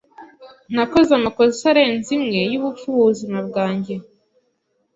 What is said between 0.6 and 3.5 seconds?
Nakoze amakosa arenze imwe yubupfu mubuzima